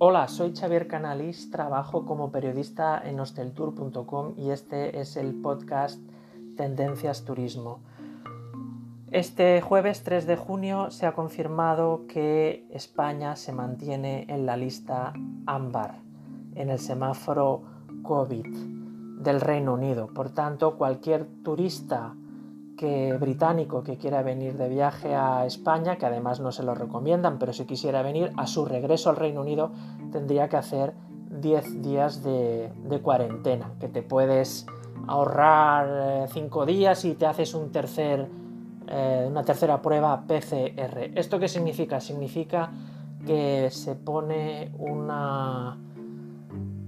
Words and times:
Hola, 0.00 0.28
soy 0.28 0.54
Xavier 0.54 0.86
Canalis, 0.86 1.50
trabajo 1.50 2.06
como 2.06 2.30
periodista 2.30 3.02
en 3.04 3.18
hosteltour.com 3.18 4.34
y 4.36 4.50
este 4.50 5.00
es 5.00 5.16
el 5.16 5.34
podcast 5.34 6.00
Tendencias 6.56 7.24
Turismo. 7.24 7.80
Este 9.10 9.60
jueves 9.60 10.04
3 10.04 10.28
de 10.28 10.36
junio 10.36 10.92
se 10.92 11.06
ha 11.06 11.14
confirmado 11.14 12.06
que 12.06 12.64
España 12.70 13.34
se 13.34 13.52
mantiene 13.52 14.26
en 14.28 14.46
la 14.46 14.56
lista 14.56 15.14
ámbar, 15.46 15.98
en 16.54 16.70
el 16.70 16.78
semáforo 16.78 17.64
COVID 18.04 18.46
del 19.20 19.40
Reino 19.40 19.74
Unido. 19.74 20.14
Por 20.14 20.30
tanto, 20.30 20.76
cualquier 20.76 21.26
turista 21.42 22.14
que 22.78 23.12
británico 23.14 23.82
que 23.82 23.98
quiera 23.98 24.22
venir 24.22 24.56
de 24.56 24.68
viaje 24.68 25.14
a 25.14 25.44
España, 25.44 25.96
que 25.96 26.06
además 26.06 26.40
no 26.40 26.52
se 26.52 26.62
lo 26.62 26.74
recomiendan, 26.74 27.38
pero 27.38 27.52
si 27.52 27.66
quisiera 27.66 28.00
venir 28.02 28.32
a 28.36 28.46
su 28.46 28.64
regreso 28.64 29.10
al 29.10 29.16
Reino 29.16 29.42
Unido, 29.42 29.72
tendría 30.12 30.48
que 30.48 30.56
hacer 30.56 30.94
10 31.28 31.82
días 31.82 32.22
de, 32.22 32.70
cuarentena, 33.02 33.72
que 33.80 33.88
te 33.88 34.02
puedes 34.02 34.64
ahorrar 35.08 36.28
5 36.28 36.62
eh, 36.62 36.66
días 36.66 37.04
y 37.04 37.14
te 37.14 37.26
haces 37.26 37.52
un 37.52 37.72
tercer, 37.72 38.28
eh, 38.86 39.26
una 39.28 39.42
tercera 39.42 39.82
prueba 39.82 40.22
PCR. 40.26 41.10
¿Esto 41.16 41.38
qué 41.38 41.48
significa? 41.48 42.00
Significa 42.00 42.70
que 43.26 43.68
se 43.70 43.96
pone 43.96 44.72
una 44.78 45.76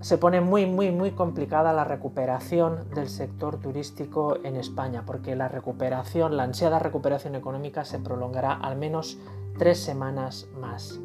se 0.01 0.17
pone 0.17 0.41
muy, 0.41 0.67
muy, 0.67 0.91
muy 0.91 1.11
complicada 1.11 1.73
la 1.73 1.85
recuperación 1.85 2.89
del 2.95 3.09
sector 3.09 3.61
turístico 3.61 4.39
en 4.45 4.57
España, 4.57 5.05
porque 5.05 5.37
la 5.37 5.49
recuperación, 5.49 6.37
la 6.37 6.45
ansiada 6.45 6.79
recuperación 6.79 7.35
económica 7.35 7.85
se 7.85 7.99
prolongará 7.99 8.55
al 8.55 8.77
menos 8.77 9.19
tres 9.59 9.79
semanas 9.79 10.49
más. 10.59 10.99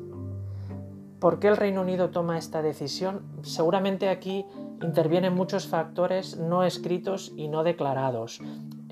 ¿Por 1.20 1.40
qué 1.40 1.48
el 1.48 1.58
Reino 1.58 1.82
Unido 1.82 2.10
toma 2.10 2.38
esta 2.38 2.62
decisión? 2.62 3.22
Seguramente 3.42 4.10
aquí 4.10 4.46
intervienen 4.82 5.34
muchos 5.34 5.68
factores 5.68 6.38
no 6.38 6.64
escritos 6.64 7.34
y 7.36 7.48
no 7.48 7.64
declarados. 7.64 8.42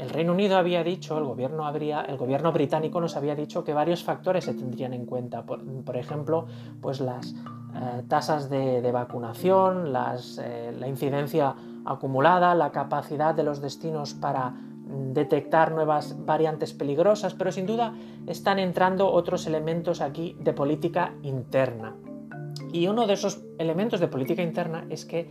El 0.04 0.10
Reino 0.10 0.34
Unido 0.34 0.58
había 0.58 0.84
dicho, 0.84 1.18
el 1.18 1.24
gobierno, 1.24 1.66
habría, 1.66 2.02
el 2.02 2.18
gobierno 2.18 2.52
británico 2.52 3.00
nos 3.00 3.16
había 3.16 3.36
dicho 3.36 3.64
que 3.64 3.74
varios 3.74 4.04
factores 4.04 4.44
se 4.44 4.54
tendrían 4.54 4.92
en 4.92 5.06
cuenta. 5.06 5.46
Por, 5.46 5.64
por 5.86 5.96
ejemplo, 5.96 6.46
pues 6.82 7.00
las 7.00 7.32
eh, 7.32 8.04
tasas 8.10 8.50
de, 8.50 8.92
vacunación, 8.92 9.88
eh, 9.88 10.76
la 10.78 10.88
incidencia 10.90 11.56
acumulada, 11.86 12.54
la 12.54 12.74
capacidad 12.74 13.34
de 13.34 13.44
los 13.44 13.62
destinos 13.62 14.14
para 14.14 14.54
detectar 15.14 15.72
nuevas 15.72 16.26
variantes 16.26 16.74
peligrosas, 16.74 17.34
pero 17.34 17.54
sin 17.54 17.66
duda 17.66 17.96
están 18.28 18.60
entrando 18.60 19.10
otros 19.10 19.48
elementos 19.48 20.02
aquí 20.02 20.36
de 20.38 20.52
política 20.52 21.14
interna. 21.24 21.96
Y 22.74 22.88
uno 22.88 23.08
de 23.08 23.14
esos 23.14 23.42
elementos 23.58 24.02
de 24.02 24.10
política 24.10 24.44
interna 24.44 24.86
es 24.90 25.06
que 25.06 25.30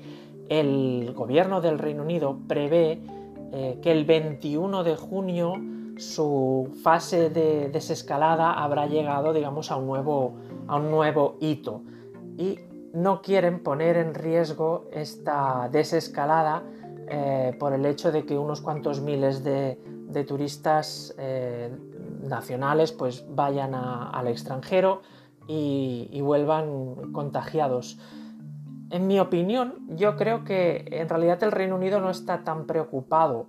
el 0.48 1.12
gobierno 1.14 1.60
del 1.60 1.78
Reino 1.78 2.04
Unido 2.04 2.38
prevé 2.48 3.02
eh, 3.52 3.78
que 3.82 3.92
el 3.92 4.04
21 4.04 4.82
de 4.84 4.96
junio 4.96 5.54
su 5.98 6.74
fase 6.82 7.30
de 7.30 7.68
desescalada 7.68 8.52
habrá 8.52 8.86
llegado, 8.86 9.32
digamos, 9.32 9.70
a 9.70 9.76
un 9.76 9.86
nuevo, 9.86 10.34
a 10.66 10.76
un 10.76 10.90
nuevo 10.90 11.36
hito 11.40 11.82
y 12.38 12.58
no 12.92 13.22
quieren 13.22 13.62
poner 13.62 13.96
en 13.96 14.14
riesgo 14.14 14.86
esta 14.92 15.68
desescalada 15.70 16.62
eh, 17.08 17.54
por 17.58 17.72
el 17.72 17.84
hecho 17.86 18.12
de 18.12 18.24
que 18.24 18.38
unos 18.38 18.60
cuantos 18.60 19.00
miles 19.00 19.44
de, 19.44 19.78
turistas 20.26 21.14
eh, 21.18 21.70
nacionales 22.22 22.92
pues 22.92 23.24
vayan 23.34 23.74
al 23.74 24.28
extranjero 24.28 25.00
y, 25.48 26.20
vuelvan 26.20 27.12
contagiados. 27.12 27.98
En 28.92 29.06
mi 29.06 29.18
opinión, 29.18 29.76
yo 29.96 30.16
creo 30.16 30.44
que 30.44 30.84
en 30.90 31.08
realidad 31.08 31.42
el 31.42 31.50
Reino 31.50 31.76
Unido 31.76 31.98
no 31.98 32.10
está 32.10 32.44
tan 32.44 32.66
preocupado 32.66 33.46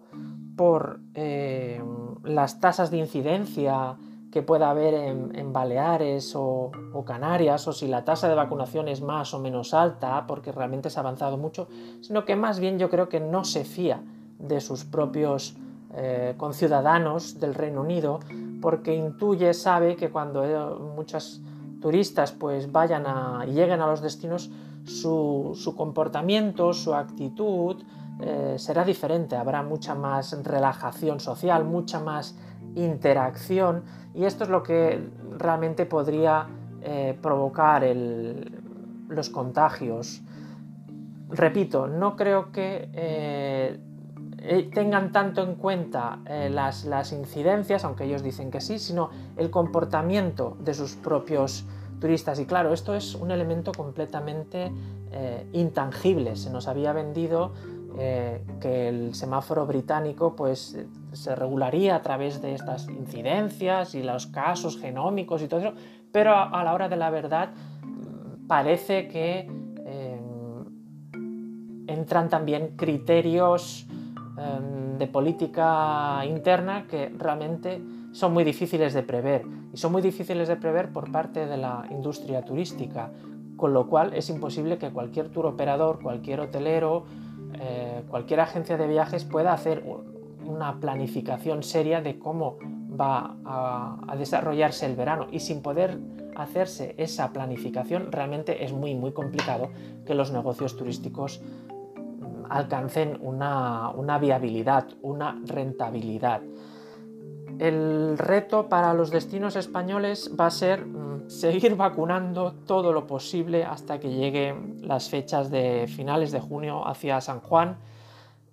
por 0.55 1.01
eh, 1.15 1.83
las 2.23 2.61
tasas 2.61 2.91
de 2.91 2.99
incidencia 2.99 3.97
que 4.31 4.41
pueda 4.41 4.69
haber 4.69 4.93
en, 4.93 5.51
Baleares 5.51 6.33
o, 6.33 6.71
Canarias, 7.05 7.67
o 7.67 7.73
si 7.73 7.89
la 7.89 8.05
tasa 8.05 8.29
de 8.29 8.35
vacunación 8.35 8.87
es 8.87 9.01
más 9.01 9.33
o 9.33 9.39
menos 9.39 9.73
alta, 9.73 10.25
porque 10.27 10.53
realmente 10.53 10.89
se 10.89 10.97
ha 10.97 11.01
avanzado 11.01 11.37
mucho, 11.37 11.67
sino 11.99 12.23
que 12.23 12.37
más 12.37 12.61
bien 12.61 12.79
yo 12.79 12.89
creo 12.89 13.09
que 13.09 13.19
no 13.19 13.43
se 13.43 13.65
fía 13.65 14.01
de 14.39 14.61
sus 14.61 14.85
propios 14.85 15.57
eh, 15.93 16.35
conciudadanos 16.37 17.41
del 17.41 17.53
Reino 17.53 17.81
Unido, 17.81 18.21
porque 18.61 18.95
intuye, 18.95 19.53
sabe 19.53 19.97
que 19.97 20.09
cuando 20.09 20.45
eh, 20.45 20.79
muchos 20.95 21.41
turistas 21.81 22.31
pues 22.31 22.71
vayan 22.71 23.05
a, 23.05 23.43
y 23.45 23.51
lleguen 23.51 23.81
a 23.81 23.87
los 23.87 24.01
destinos, 24.01 24.49
su, 24.85 25.73
comportamiento, 25.75 26.73
su 26.73 26.93
actitud 26.93 27.83
eh, 28.19 28.55
será 28.57 28.83
diferente, 28.83 29.35
habrá 29.35 29.63
mucha 29.63 29.95
más 29.95 30.37
relajación 30.43 31.19
social, 31.19 31.65
mucha 31.65 31.99
más 31.99 32.35
interacción 32.75 33.83
y 34.13 34.25
esto 34.25 34.43
es 34.43 34.49
lo 34.49 34.63
que 34.63 35.09
realmente 35.37 35.85
podría 35.85 36.47
eh, 36.81 37.17
provocar 37.21 37.83
los 39.07 39.29
contagios. 39.29 40.21
Repito, 41.29 41.87
no 41.87 42.15
creo 42.15 42.51
que 42.51 42.89
eh, 42.93 43.79
tengan 44.73 45.11
tanto 45.11 45.41
en 45.41 45.55
cuenta 45.55 46.19
las, 46.49 47.13
incidencias, 47.13 47.85
aunque 47.85 48.03
ellos 48.03 48.21
dicen 48.21 48.51
que 48.51 48.61
sí, 48.61 48.77
sino 48.77 49.09
el 49.37 49.49
comportamiento 49.49 50.57
de 50.59 50.73
sus 50.73 50.95
propios 50.95 51.65
Y 52.39 52.45
claro, 52.45 52.73
esto 52.73 52.93
es 52.95 53.15
un 53.15 53.31
elemento 53.31 53.71
completamente 53.71 54.71
intangible. 55.53 56.35
Se 56.35 56.49
nos 56.49 56.67
había 56.67 56.91
vendido 56.91 57.51
eh, 57.99 58.43
que 58.59 58.89
el 58.89 59.13
semáforo 59.13 59.67
británico 59.67 60.35
pues, 60.35 60.75
se 61.11 61.35
regularía 61.35 61.95
a 61.95 62.01
través 62.01 62.41
de 62.41 62.55
estas 62.55 62.89
incidencias 62.89 63.93
y 63.93 64.01
los 64.01 64.25
casos 64.25 64.79
genómicos 64.79 65.43
y 65.43 65.47
todo 65.47 65.59
eso, 65.59 65.73
pero 66.11 66.35
a, 66.35 66.63
la 66.63 66.73
hora 66.73 66.89
de 66.89 66.95
la 66.95 67.11
verdad 67.11 67.49
mm, 67.83 68.47
parece 68.47 69.07
que 69.07 69.47
eh, 69.85 70.19
entran 71.85 72.29
también 72.29 72.75
criterios 72.75 73.85
em, 74.39 74.97
de 74.97 75.05
política 75.05 76.25
interna 76.25 76.87
que 76.87 77.13
realmente 77.15 77.79
son 78.13 78.31
muy 78.31 78.43
difíciles 78.43 78.93
de 78.93 79.03
prever 79.03 79.45
y 79.73 79.77
son 79.77 79.91
muy 79.91 80.01
difíciles 80.01 80.47
de 80.47 80.55
prever 80.55 80.93
por 80.93 81.11
parte 81.11 81.45
de 81.45 81.57
la 81.57 81.85
industria 81.89 82.43
turística, 82.45 83.11
con 83.57 83.73
lo 83.73 83.87
cual 83.87 84.13
es 84.13 84.29
imposible 84.29 84.77
que 84.77 84.91
cualquier 84.91 85.29
tour 85.29 85.47
operador, 85.47 85.99
cualquier 86.01 86.39
hotelero, 86.39 87.05
eh, 87.59 88.03
cualquier 88.07 88.39
agencia 88.39 88.77
de 88.77 88.87
viajes 88.87 89.25
pueda 89.25 89.51
hacer 89.51 89.83
una 90.45 90.79
planificación 90.79 91.63
seria 91.63 92.01
de 92.01 92.19
cómo 92.19 92.57
va 92.99 93.35
a, 93.45 94.15
desarrollarse 94.17 94.85
el 94.85 94.95
verano 94.95 95.27
y 95.31 95.39
sin 95.39 95.61
poder 95.61 95.99
hacerse 96.35 96.93
esa 96.97 97.33
planificación 97.33 98.11
realmente 98.11 98.63
es 98.63 98.73
muy 98.73 98.95
muy 98.95 99.11
complicado 99.11 99.69
que 100.05 100.13
los 100.13 100.31
negocios 100.31 100.77
turísticos 100.77 101.41
mm, 101.41 102.45
alcancen 102.49 103.17
una, 103.21 103.89
una 103.89 104.19
viabilidad, 104.19 104.87
una 105.01 105.41
rentabilidad. 105.45 106.41
El 107.63 108.17
reto 108.17 108.67
para 108.67 108.93
los 108.93 109.09
destinos 109.09 109.55
españoles 109.55 110.29
va 110.37 110.47
a 110.47 110.51
ser 110.51 110.85
mm, 110.85 111.29
seguir 111.29 111.77
vacunando 111.77 112.51
todo 112.67 112.91
lo 112.91 113.07
posible 113.07 113.63
hasta 113.63 114.01
que 114.01 114.09
lleguen 114.09 114.79
las 114.81 115.07
fechas 115.07 115.49
de 115.49 115.87
finales 115.87 116.33
de 116.33 116.41
junio 116.41 116.85
hacia 116.85 117.21
San 117.21 117.39
Juan 117.39 117.77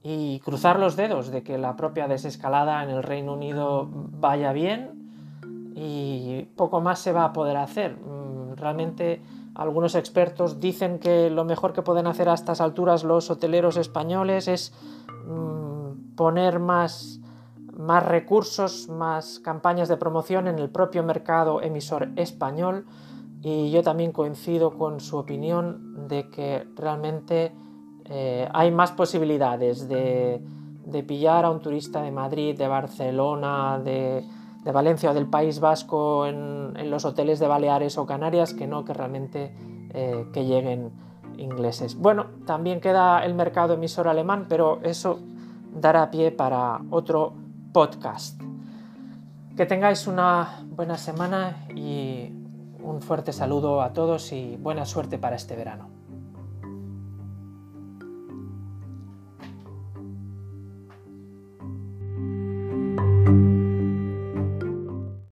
y 0.04 0.38
cruzar 0.44 0.78
los 0.78 0.94
dedos 0.94 1.32
de 1.32 1.42
que 1.42 1.58
la 1.58 1.74
propia 1.74 2.06
desescalada 2.06 2.84
en 2.84 2.90
el 2.90 3.02
Reino 3.02 3.32
Unido 3.32 3.88
vaya 3.90 4.52
bien 4.52 5.72
y 5.74 6.42
poco 6.54 6.80
más 6.80 7.00
se 7.00 7.10
va 7.10 7.24
a 7.24 7.32
poder 7.32 7.56
hacer. 7.56 7.96
Mm, 7.96 8.54
realmente 8.54 9.20
algunos 9.56 9.96
expertos 9.96 10.60
dicen 10.60 11.00
que 11.00 11.30
lo 11.30 11.44
mejor 11.44 11.72
que 11.72 11.82
pueden 11.82 12.06
hacer 12.06 12.28
a 12.28 12.34
estas 12.34 12.60
alturas 12.60 13.02
los 13.02 13.28
hoteleros 13.28 13.76
españoles 13.76 14.46
es 14.46 14.72
mm, 15.26 16.14
poner 16.14 16.60
más 16.60 17.19
más 17.80 18.04
recursos, 18.04 18.88
más 18.88 19.38
campañas 19.40 19.88
de 19.88 19.96
promoción 19.96 20.46
en 20.48 20.58
el 20.58 20.68
propio 20.68 21.02
mercado 21.02 21.62
emisor 21.62 22.08
español 22.16 22.84
y 23.42 23.70
yo 23.70 23.82
también 23.82 24.12
coincido 24.12 24.76
con 24.76 25.00
su 25.00 25.16
opinión 25.16 26.06
de 26.08 26.28
que 26.28 26.66
realmente 26.76 27.52
eh, 28.04 28.48
hay 28.52 28.70
más 28.70 28.92
posibilidades 28.92 29.88
de, 29.88 30.42
pillar 31.06 31.44
a 31.44 31.50
un 31.50 31.60
turista 31.60 32.02
de 32.02 32.10
Madrid, 32.10 32.58
de 32.58 32.66
Barcelona, 32.66 33.80
de, 33.82 34.24
Valencia 34.64 35.12
o 35.12 35.14
del 35.14 35.26
País 35.26 35.58
Vasco 35.58 36.26
en, 36.26 36.90
los 36.90 37.04
hoteles 37.04 37.38
de 37.38 37.46
Baleares 37.46 37.96
o 37.96 38.04
Canarias 38.04 38.52
que 38.52 38.66
no 38.66 38.84
que 38.84 38.92
realmente 38.92 39.54
eh, 39.94 40.26
que 40.32 40.44
lleguen 40.44 40.90
ingleses. 41.38 41.96
Bueno, 41.96 42.26
también 42.44 42.80
queda 42.80 43.24
el 43.24 43.34
mercado 43.34 43.74
emisor 43.74 44.06
alemán, 44.06 44.46
pero 44.48 44.80
eso 44.82 45.20
dará 45.72 46.10
pie 46.10 46.30
para 46.30 46.80
otro 46.90 47.32
podcast. 47.72 48.40
Que 49.56 49.66
tengáis 49.66 50.06
una 50.06 50.62
buena 50.64 50.96
semana 50.96 51.66
y 51.74 52.32
un 52.82 53.02
fuerte 53.02 53.32
saludo 53.32 53.82
a 53.82 53.92
todos 53.92 54.32
y 54.32 54.56
buena 54.56 54.86
suerte 54.86 55.18
para 55.18 55.36
este 55.36 55.56
verano. 55.56 55.99